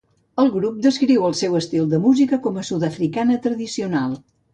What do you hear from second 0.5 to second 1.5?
grup descriu el